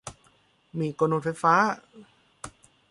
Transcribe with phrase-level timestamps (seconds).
[0.77, 1.55] มีดโกนหนวดไฟฟ้า